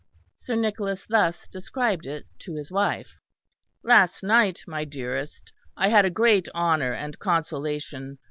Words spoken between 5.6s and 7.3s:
I had a great honour and